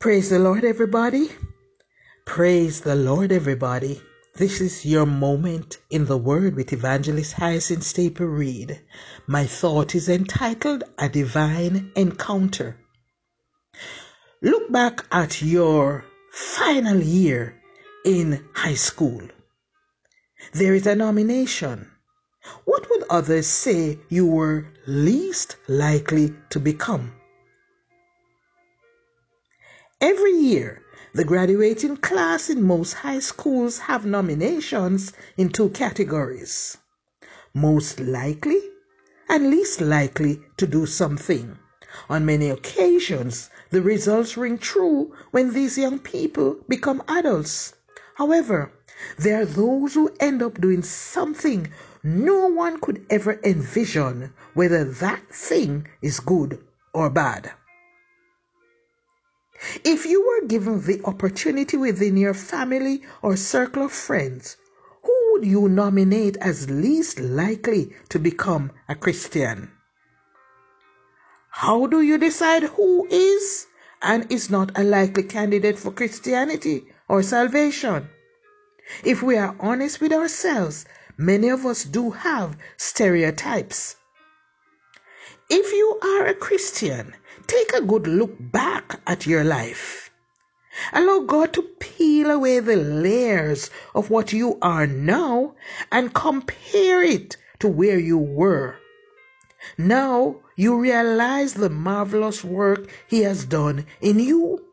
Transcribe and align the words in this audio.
Praise 0.00 0.30
the 0.30 0.38
Lord, 0.38 0.64
everybody. 0.64 1.30
Praise 2.24 2.80
the 2.80 2.94
Lord, 2.94 3.30
everybody. 3.30 4.00
This 4.34 4.62
is 4.62 4.86
your 4.86 5.04
moment 5.04 5.76
in 5.90 6.06
the 6.06 6.16
Word 6.16 6.56
with 6.56 6.72
Evangelist 6.72 7.34
Hyacinth 7.34 7.82
Staple 7.82 8.24
Reed. 8.24 8.80
My 9.26 9.44
thought 9.44 9.94
is 9.94 10.08
entitled 10.08 10.84
A 10.96 11.10
Divine 11.10 11.92
Encounter. 11.96 12.78
Look 14.40 14.72
back 14.72 15.04
at 15.12 15.42
your 15.42 16.06
final 16.32 16.98
year 16.98 17.60
in 18.02 18.42
high 18.54 18.80
school. 18.80 19.20
There 20.54 20.74
is 20.74 20.86
a 20.86 20.96
nomination. 20.96 21.90
What 22.64 22.88
would 22.88 23.04
others 23.10 23.48
say 23.48 23.98
you 24.08 24.24
were 24.24 24.64
least 24.86 25.56
likely 25.68 26.32
to 26.48 26.58
become? 26.58 27.19
Every 30.02 30.32
year, 30.32 30.80
the 31.12 31.24
graduating 31.24 31.98
class 31.98 32.48
in 32.48 32.62
most 32.62 32.94
high 32.94 33.18
schools 33.18 33.80
have 33.80 34.06
nominations 34.06 35.12
in 35.36 35.50
two 35.50 35.68
categories 35.68 36.78
most 37.52 38.00
likely 38.00 38.62
and 39.28 39.50
least 39.50 39.82
likely 39.82 40.40
to 40.56 40.66
do 40.66 40.86
something. 40.86 41.58
On 42.08 42.24
many 42.24 42.48
occasions, 42.48 43.50
the 43.68 43.82
results 43.82 44.38
ring 44.38 44.56
true 44.56 45.12
when 45.32 45.52
these 45.52 45.76
young 45.76 45.98
people 45.98 46.56
become 46.66 47.02
adults. 47.06 47.74
However, 48.14 48.72
there 49.18 49.42
are 49.42 49.46
those 49.46 49.92
who 49.92 50.14
end 50.18 50.42
up 50.42 50.60
doing 50.62 50.82
something 50.82 51.70
no 52.02 52.46
one 52.46 52.80
could 52.80 53.04
ever 53.10 53.38
envision 53.44 54.32
whether 54.54 54.82
that 54.84 55.28
thing 55.28 55.88
is 56.00 56.20
good 56.20 56.64
or 56.94 57.10
bad. 57.10 57.52
If 59.84 60.04
you 60.04 60.26
were 60.26 60.48
given 60.48 60.82
the 60.82 61.00
opportunity 61.04 61.76
within 61.76 62.16
your 62.16 62.34
family 62.34 63.02
or 63.22 63.36
circle 63.36 63.84
of 63.84 63.92
friends, 63.92 64.56
who 65.04 65.14
would 65.30 65.44
you 65.46 65.68
nominate 65.68 66.36
as 66.38 66.68
least 66.68 67.20
likely 67.20 67.94
to 68.08 68.18
become 68.18 68.72
a 68.88 68.96
Christian? 68.96 69.70
How 71.50 71.86
do 71.86 72.00
you 72.00 72.18
decide 72.18 72.64
who 72.64 73.06
is 73.10 73.66
and 74.02 74.26
is 74.32 74.50
not 74.50 74.76
a 74.76 74.82
likely 74.82 75.22
candidate 75.22 75.78
for 75.78 75.92
Christianity 75.92 76.92
or 77.06 77.22
salvation? 77.22 78.08
If 79.04 79.22
we 79.22 79.36
are 79.36 79.54
honest 79.60 80.00
with 80.00 80.12
ourselves, 80.12 80.84
many 81.16 81.48
of 81.48 81.64
us 81.64 81.84
do 81.84 82.10
have 82.10 82.56
stereotypes. 82.76 83.94
If 85.48 85.72
you 85.72 85.98
are 86.02 86.26
a 86.26 86.34
Christian, 86.34 87.14
take 87.50 87.72
a 87.74 87.84
good 87.84 88.06
look 88.06 88.36
back 88.38 89.00
at 89.08 89.26
your 89.26 89.42
life. 89.42 90.10
Allow 90.92 91.20
God 91.20 91.52
to 91.54 91.62
peel 91.80 92.30
away 92.30 92.60
the 92.60 92.76
layers 92.76 93.70
of 93.92 94.08
what 94.08 94.32
you 94.32 94.56
are 94.62 94.86
now 94.86 95.56
and 95.90 96.14
compare 96.14 97.02
it 97.02 97.36
to 97.58 97.66
where 97.66 97.98
you 97.98 98.18
were. 98.18 98.76
Now 99.76 100.36
you 100.54 100.78
realize 100.78 101.54
the 101.54 101.70
marvelous 101.70 102.44
work 102.44 102.88
He 103.08 103.22
has 103.22 103.44
done 103.44 103.84
in 104.00 104.20
you. 104.20 104.64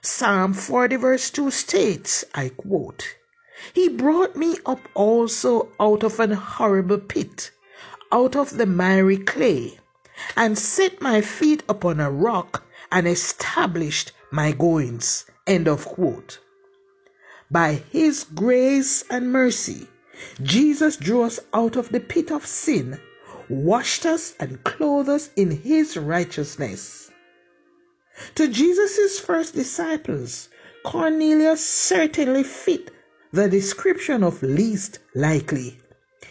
Psalm 0.00 0.52
40, 0.52 0.94
verse 0.94 1.28
2 1.30 1.50
states, 1.50 2.24
I 2.34 2.50
quote, 2.50 3.16
He 3.72 3.88
brought 3.88 4.36
me 4.36 4.58
up 4.64 4.80
also 4.94 5.70
out 5.80 6.04
of 6.04 6.20
an 6.20 6.30
horrible 6.30 6.98
pit 6.98 7.50
out 8.14 8.36
of 8.36 8.56
the 8.56 8.66
miry 8.66 9.16
clay, 9.16 9.76
and 10.36 10.58
set 10.58 11.00
my 11.00 11.20
feet 11.20 11.62
upon 11.68 11.98
a 11.98 12.10
rock, 12.10 12.64
and 12.92 13.08
established 13.08 14.12
my 14.30 14.52
goings. 14.52 15.24
End 15.46 15.66
of 15.66 15.84
quote. 15.84 16.38
By 17.50 17.82
his 17.90 18.24
grace 18.24 19.04
and 19.10 19.32
mercy, 19.32 19.88
Jesus 20.42 20.96
drew 20.96 21.22
us 21.22 21.40
out 21.52 21.76
of 21.76 21.88
the 21.88 22.00
pit 22.00 22.30
of 22.30 22.46
sin, 22.46 23.00
washed 23.48 24.06
us, 24.06 24.34
and 24.38 24.62
clothed 24.64 25.08
us 25.08 25.30
in 25.36 25.50
his 25.50 25.96
righteousness. 25.96 27.10
To 28.36 28.46
Jesus' 28.46 29.18
first 29.18 29.54
disciples, 29.54 30.48
Cornelius 30.84 31.64
certainly 31.64 32.44
fit 32.44 32.90
the 33.32 33.48
description 33.48 34.22
of 34.22 34.42
least 34.42 35.00
likely. 35.14 35.80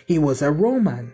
He 0.06 0.18
was 0.18 0.41
a 0.41 0.52
Roman 0.52 1.12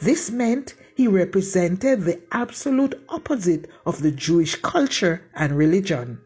this 0.00 0.30
meant 0.30 0.74
he 0.98 1.06
represented 1.06 2.02
the 2.02 2.20
absolute 2.32 2.92
opposite 3.08 3.70
of 3.86 4.02
the 4.02 4.10
Jewish 4.10 4.56
culture 4.56 5.22
and 5.32 5.56
religion. 5.56 6.18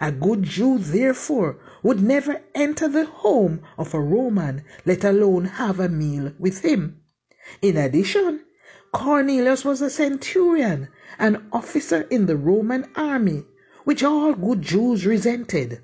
A 0.00 0.12
good 0.12 0.44
Jew, 0.44 0.78
therefore, 0.78 1.58
would 1.82 2.00
never 2.00 2.40
enter 2.54 2.86
the 2.86 3.06
home 3.06 3.60
of 3.76 3.92
a 3.92 3.98
Roman, 4.00 4.62
let 4.86 5.02
alone 5.02 5.46
have 5.46 5.80
a 5.80 5.88
meal 5.88 6.32
with 6.38 6.60
him. 6.60 7.00
In 7.60 7.76
addition, 7.76 8.44
Cornelius 8.92 9.64
was 9.64 9.82
a 9.82 9.90
centurion, 9.90 10.86
an 11.18 11.48
officer 11.50 12.02
in 12.02 12.26
the 12.26 12.36
Roman 12.36 12.86
army, 12.94 13.42
which 13.82 14.04
all 14.04 14.32
good 14.32 14.62
Jews 14.62 15.04
resented. 15.04 15.80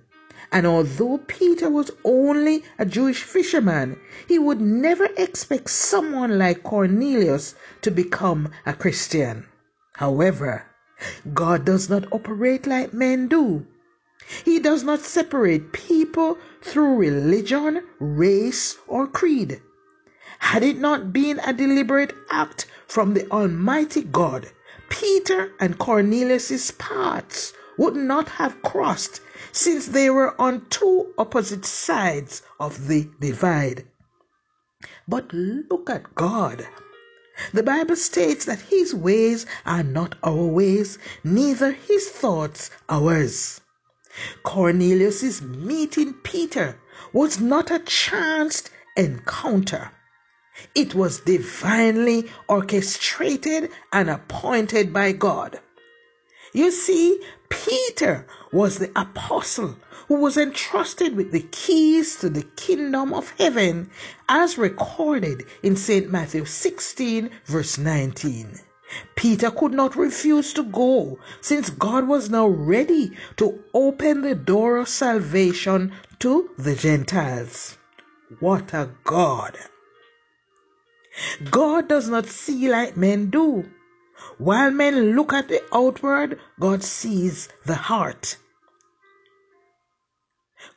And 0.52 0.66
although 0.66 1.18
Peter 1.28 1.70
was 1.70 1.92
only 2.02 2.64
a 2.76 2.84
Jewish 2.84 3.22
fisherman, 3.22 4.00
he 4.26 4.36
would 4.36 4.60
never 4.60 5.04
expect 5.16 5.70
someone 5.70 6.38
like 6.38 6.64
Cornelius 6.64 7.54
to 7.82 7.90
become 7.92 8.50
a 8.66 8.72
Christian. 8.72 9.46
However, 9.92 10.64
God 11.32 11.64
does 11.64 11.88
not 11.88 12.12
operate 12.12 12.66
like 12.66 12.92
men 12.92 13.28
do. 13.28 13.64
He 14.44 14.58
does 14.58 14.82
not 14.82 15.00
separate 15.02 15.72
people 15.72 16.36
through 16.62 16.96
religion, 16.96 17.84
race, 18.00 18.76
or 18.88 19.06
creed. 19.06 19.62
Had 20.40 20.64
it 20.64 20.78
not 20.78 21.12
been 21.12 21.38
a 21.44 21.52
deliberate 21.52 22.12
act 22.28 22.66
from 22.88 23.14
the 23.14 23.30
Almighty 23.30 24.02
God, 24.02 24.48
Peter 24.88 25.52
and 25.60 25.78
Cornelius's 25.78 26.72
paths 26.72 27.52
would 27.80 27.96
not 27.96 28.28
have 28.28 28.60
crossed 28.60 29.22
since 29.52 29.86
they 29.86 30.10
were 30.10 30.38
on 30.38 30.66
two 30.68 31.14
opposite 31.16 31.64
sides 31.64 32.42
of 32.60 32.88
the 32.88 33.08
divide. 33.20 33.86
But 35.08 35.32
look 35.32 35.88
at 35.88 36.14
God. 36.14 36.68
The 37.54 37.62
Bible 37.62 37.96
states 37.96 38.44
that 38.44 38.60
his 38.60 38.94
ways 38.94 39.46
are 39.64 39.82
not 39.82 40.14
our 40.22 40.44
ways, 40.44 40.98
neither 41.24 41.72
his 41.72 42.06
thoughts 42.10 42.70
ours. 42.90 43.62
Cornelius's 44.42 45.40
meeting 45.40 46.12
Peter 46.22 46.78
was 47.14 47.40
not 47.40 47.70
a 47.70 47.78
chance 47.78 48.64
encounter. 48.94 49.90
It 50.74 50.94
was 50.94 51.20
divinely 51.20 52.30
orchestrated 52.46 53.70
and 53.90 54.10
appointed 54.10 54.92
by 54.92 55.12
God. 55.12 55.60
You 56.52 56.72
see, 56.72 57.22
Peter 57.48 58.26
was 58.52 58.78
the 58.78 58.90
apostle 58.96 59.76
who 60.08 60.16
was 60.16 60.36
entrusted 60.36 61.14
with 61.14 61.30
the 61.30 61.46
keys 61.52 62.16
to 62.16 62.28
the 62.28 62.42
kingdom 62.42 63.14
of 63.14 63.32
heaven 63.38 63.88
as 64.28 64.58
recorded 64.58 65.46
in 65.62 65.76
St. 65.76 66.10
Matthew 66.10 66.44
16, 66.44 67.30
verse 67.44 67.78
19. 67.78 68.58
Peter 69.14 69.52
could 69.52 69.72
not 69.72 69.94
refuse 69.94 70.52
to 70.54 70.64
go 70.64 71.20
since 71.40 71.70
God 71.70 72.08
was 72.08 72.28
now 72.28 72.48
ready 72.48 73.16
to 73.36 73.62
open 73.72 74.22
the 74.22 74.34
door 74.34 74.78
of 74.78 74.88
salvation 74.88 75.92
to 76.18 76.50
the 76.58 76.74
Gentiles. 76.74 77.78
What 78.40 78.74
a 78.74 78.90
God! 79.04 79.56
God 81.50 81.88
does 81.88 82.08
not 82.08 82.26
see 82.26 82.68
like 82.68 82.96
men 82.96 83.30
do. 83.30 83.70
While 84.36 84.70
men 84.70 85.16
look 85.16 85.32
at 85.32 85.48
the 85.48 85.62
outward, 85.72 86.38
God 86.60 86.84
sees 86.84 87.48
the 87.64 87.74
heart. 87.74 88.36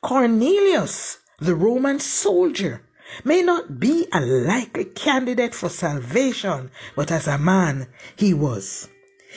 Cornelius, 0.01 1.17
the 1.39 1.53
Roman 1.53 1.99
soldier, 1.99 2.83
may 3.25 3.41
not 3.41 3.81
be 3.81 4.07
a 4.13 4.21
likely 4.21 4.85
candidate 4.85 5.53
for 5.53 5.67
salvation, 5.67 6.71
but 6.95 7.11
as 7.11 7.27
a 7.27 7.37
man, 7.37 7.87
he 8.15 8.33
was. 8.33 8.87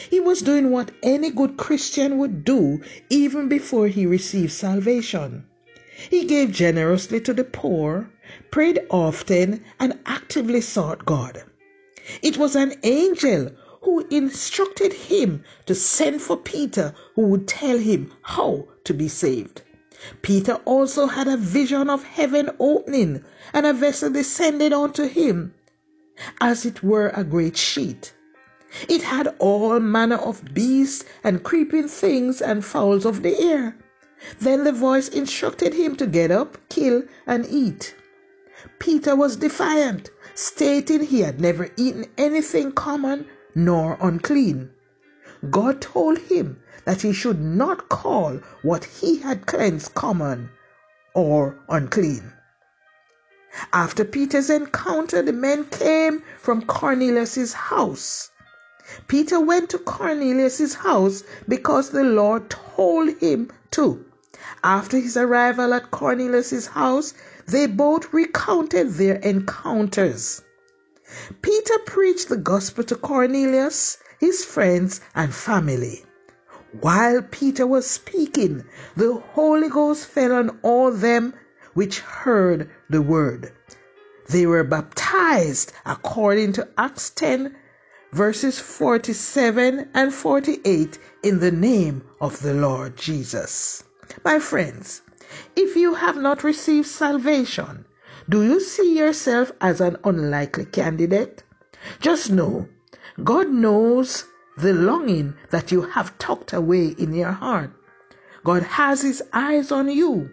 He 0.08 0.20
was 0.20 0.40
doing 0.40 0.70
what 0.70 0.92
any 1.02 1.30
good 1.32 1.56
Christian 1.56 2.16
would 2.18 2.44
do 2.44 2.80
even 3.10 3.48
before 3.48 3.88
he 3.88 4.06
received 4.06 4.52
salvation. 4.52 5.46
He 6.10 6.26
gave 6.26 6.52
generously 6.52 7.18
to 7.22 7.34
the 7.34 7.42
poor, 7.42 8.08
prayed 8.52 8.86
often, 8.88 9.64
and 9.80 9.98
actively 10.06 10.60
sought 10.60 11.04
God. 11.04 11.42
It 12.22 12.36
was 12.38 12.54
an 12.54 12.74
angel 12.84 13.50
who 13.86 14.04
instructed 14.10 14.92
him 14.92 15.44
to 15.64 15.72
send 15.72 16.20
for 16.20 16.36
Peter, 16.36 16.92
who 17.14 17.22
would 17.22 17.46
tell 17.46 17.78
him 17.78 18.12
how 18.20 18.66
to 18.82 18.92
be 18.92 19.06
saved. 19.06 19.62
Peter 20.22 20.54
also 20.64 21.06
had 21.06 21.28
a 21.28 21.36
vision 21.36 21.88
of 21.88 22.02
heaven 22.02 22.50
opening 22.58 23.22
and 23.52 23.64
a 23.64 23.72
vessel 23.72 24.10
descended 24.10 24.72
onto 24.72 25.04
him, 25.04 25.54
as 26.40 26.66
it 26.66 26.82
were 26.82 27.10
a 27.10 27.22
great 27.22 27.56
sheet. 27.56 28.12
It 28.88 29.02
had 29.02 29.32
all 29.38 29.78
manner 29.78 30.16
of 30.16 30.52
beasts 30.52 31.04
and 31.22 31.44
creeping 31.44 31.86
things 31.86 32.42
and 32.42 32.64
fowls 32.64 33.04
of 33.06 33.22
the 33.22 33.38
air. 33.38 33.76
Then 34.40 34.64
the 34.64 34.72
voice 34.72 35.08
instructed 35.10 35.74
him 35.74 35.94
to 35.94 36.08
get 36.08 36.32
up, 36.32 36.58
kill, 36.70 37.04
and 37.24 37.46
eat. 37.48 37.94
Peter 38.80 39.14
was 39.14 39.36
defiant, 39.36 40.10
stating 40.34 41.02
he 41.04 41.20
had 41.20 41.40
never 41.40 41.68
eaten 41.76 42.06
anything 42.18 42.72
common 42.72 43.26
nor 43.56 43.96
unclean. 44.00 44.70
God 45.50 45.80
told 45.80 46.18
him 46.18 46.60
that 46.84 47.00
he 47.00 47.12
should 47.14 47.40
not 47.40 47.88
call 47.88 48.38
what 48.62 48.84
he 48.84 49.18
had 49.18 49.46
cleansed 49.46 49.94
common 49.94 50.50
or 51.14 51.56
unclean. 51.68 52.32
After 53.72 54.04
Peter's 54.04 54.50
encounter, 54.50 55.22
the 55.22 55.32
men 55.32 55.64
came 55.64 56.22
from 56.38 56.66
Cornelius's 56.66 57.54
house. 57.54 58.30
Peter 59.08 59.40
went 59.40 59.70
to 59.70 59.78
Cornelius's 59.78 60.74
house 60.74 61.24
because 61.48 61.88
the 61.88 62.04
Lord 62.04 62.50
told 62.50 63.08
him 63.18 63.50
to. 63.70 64.04
After 64.62 64.98
his 64.98 65.16
arrival 65.16 65.72
at 65.72 65.90
Cornelius's 65.90 66.66
house, 66.66 67.14
they 67.46 67.66
both 67.66 68.12
recounted 68.12 68.92
their 68.92 69.16
encounters. 69.16 70.42
Peter 71.40 71.78
preached 71.86 72.28
the 72.28 72.36
gospel 72.36 72.82
to 72.82 72.96
Cornelius, 72.96 73.98
his 74.18 74.44
friends, 74.44 75.00
and 75.14 75.32
family. 75.32 76.04
While 76.80 77.22
Peter 77.22 77.64
was 77.64 77.88
speaking, 77.88 78.64
the 78.96 79.14
Holy 79.14 79.68
Ghost 79.68 80.06
fell 80.06 80.32
on 80.32 80.58
all 80.62 80.90
them 80.90 81.32
which 81.74 82.00
heard 82.00 82.68
the 82.90 83.02
word. 83.02 83.52
They 84.28 84.46
were 84.46 84.64
baptized 84.64 85.72
according 85.84 86.54
to 86.54 86.68
Acts 86.76 87.10
10, 87.10 87.54
verses 88.12 88.58
47 88.58 89.90
and 89.94 90.12
48, 90.12 90.98
in 91.22 91.38
the 91.38 91.52
name 91.52 92.02
of 92.20 92.40
the 92.42 92.54
Lord 92.54 92.96
Jesus. 92.96 93.84
My 94.24 94.40
friends, 94.40 95.02
if 95.54 95.76
you 95.76 95.94
have 95.94 96.16
not 96.16 96.42
received 96.42 96.88
salvation, 96.88 97.84
do 98.28 98.42
you 98.42 98.58
see 98.58 98.98
yourself 98.98 99.52
as 99.60 99.80
an 99.80 99.96
unlikely 100.02 100.64
candidate? 100.64 101.44
Just 102.00 102.28
know, 102.28 102.68
God 103.22 103.50
knows 103.50 104.24
the 104.58 104.72
longing 104.72 105.34
that 105.50 105.70
you 105.70 105.82
have 105.82 106.18
tucked 106.18 106.52
away 106.52 106.88
in 106.98 107.14
your 107.14 107.30
heart. 107.30 107.70
God 108.42 108.64
has 108.64 109.02
His 109.02 109.22
eyes 109.32 109.70
on 109.70 109.88
you. 109.88 110.30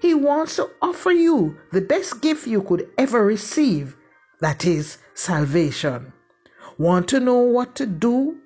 He 0.00 0.14
wants 0.14 0.56
to 0.56 0.68
offer 0.80 1.12
you 1.12 1.56
the 1.70 1.80
best 1.80 2.20
gift 2.22 2.48
you 2.48 2.60
could 2.60 2.88
ever 2.98 3.24
receive 3.24 3.96
that 4.40 4.64
is 4.64 4.98
salvation. 5.14 6.12
Want 6.76 7.06
to 7.10 7.20
know 7.20 7.38
what 7.38 7.76
to 7.76 7.86
do? 7.86 8.38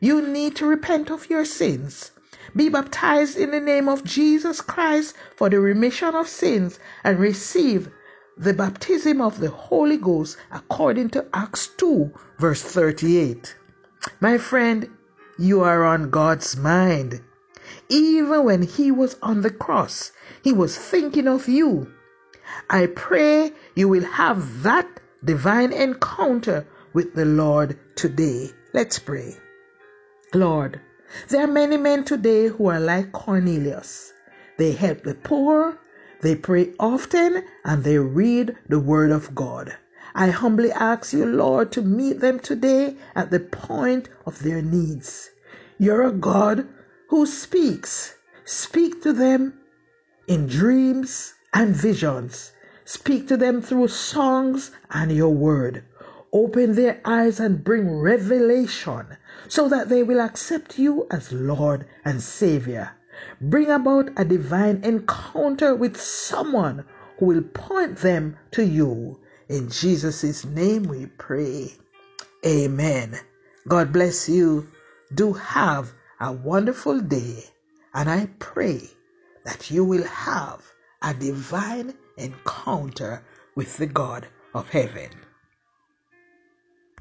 You 0.00 0.26
need 0.26 0.56
to 0.56 0.66
repent 0.66 1.10
of 1.10 1.28
your 1.28 1.44
sins. 1.44 2.12
Be 2.56 2.70
baptized 2.70 3.36
in 3.36 3.50
the 3.50 3.60
name 3.60 3.86
of 3.86 4.04
Jesus 4.04 4.62
Christ 4.62 5.14
for 5.36 5.50
the 5.50 5.60
remission 5.60 6.14
of 6.14 6.26
sins 6.26 6.78
and 7.04 7.18
receive 7.18 7.90
the 8.38 8.54
baptism 8.54 9.20
of 9.20 9.40
the 9.40 9.50
Holy 9.50 9.96
Ghost 9.96 10.36
according 10.52 11.10
to 11.10 11.26
Acts 11.34 11.66
2, 11.76 12.12
verse 12.38 12.62
38. 12.62 13.56
My 14.20 14.38
friend, 14.38 14.88
you 15.38 15.62
are 15.62 15.84
on 15.84 16.10
God's 16.10 16.56
mind. 16.56 17.20
Even 17.88 18.44
when 18.44 18.62
He 18.62 18.92
was 18.92 19.16
on 19.22 19.42
the 19.42 19.50
cross, 19.50 20.12
He 20.42 20.52
was 20.52 20.78
thinking 20.78 21.26
of 21.26 21.48
you. 21.48 21.92
I 22.70 22.86
pray 22.86 23.52
you 23.74 23.88
will 23.88 24.04
have 24.04 24.62
that 24.62 24.88
divine 25.24 25.72
encounter 25.72 26.64
with 26.92 27.14
the 27.14 27.24
Lord 27.24 27.76
today. 27.96 28.50
Let's 28.72 29.00
pray. 29.00 29.36
Lord, 30.32 30.80
there 31.28 31.42
are 31.42 31.48
many 31.48 31.76
men 31.76 32.04
today 32.04 32.46
who 32.46 32.68
are 32.68 32.80
like 32.80 33.10
Cornelius. 33.10 34.12
They 34.58 34.72
help 34.72 35.02
the 35.02 35.14
poor, 35.14 35.78
they 36.20 36.34
pray 36.34 36.72
often, 36.80 37.44
and 37.64 37.84
they 37.84 37.98
read 37.98 38.56
the 38.68 38.80
Word 38.80 39.10
of 39.10 39.34
God. 39.34 39.76
I 40.14 40.30
humbly 40.30 40.72
ask 40.72 41.12
you, 41.12 41.24
Lord, 41.26 41.70
to 41.72 41.82
meet 41.82 42.20
them 42.20 42.40
today 42.40 42.96
at 43.14 43.30
the 43.30 43.40
point 43.40 44.08
of 44.26 44.42
their 44.42 44.60
needs. 44.60 45.30
You're 45.78 46.02
a 46.02 46.12
God 46.12 46.66
who 47.08 47.24
speaks. 47.24 48.14
Speak 48.44 49.00
to 49.02 49.12
them 49.12 49.54
in 50.26 50.46
dreams 50.46 51.34
and 51.54 51.76
visions. 51.76 52.52
Speak 52.84 53.28
to 53.28 53.36
them 53.36 53.62
through 53.62 53.88
songs 53.88 54.72
and 54.90 55.12
your 55.12 55.32
word. 55.32 55.84
Open 56.32 56.74
their 56.74 57.00
eyes 57.04 57.38
and 57.38 57.62
bring 57.62 58.00
revelation 58.00 59.06
so 59.46 59.68
that 59.68 59.88
they 59.88 60.02
will 60.02 60.20
accept 60.20 60.78
you 60.78 61.06
as 61.10 61.32
Lord 61.32 61.86
and 62.04 62.20
Savior. 62.20 62.90
Bring 63.40 63.70
about 63.70 64.10
a 64.16 64.24
divine 64.24 64.80
encounter 64.84 65.74
with 65.74 66.00
someone 66.00 66.84
who 67.18 67.26
will 67.26 67.42
point 67.42 67.98
them 67.98 68.36
to 68.52 68.64
you. 68.64 69.20
In 69.48 69.70
Jesus' 69.70 70.44
name 70.44 70.84
we 70.84 71.06
pray. 71.06 71.72
Amen. 72.44 73.18
God 73.66 73.92
bless 73.92 74.28
you. 74.28 74.68
Do 75.14 75.32
have 75.32 75.92
a 76.20 76.32
wonderful 76.32 77.00
day. 77.00 77.44
And 77.94 78.10
I 78.10 78.28
pray 78.38 78.90
that 79.44 79.70
you 79.70 79.84
will 79.84 80.04
have 80.04 80.62
a 81.02 81.14
divine 81.14 81.94
encounter 82.16 83.24
with 83.54 83.76
the 83.76 83.86
God 83.86 84.26
of 84.54 84.68
heaven. 84.68 85.10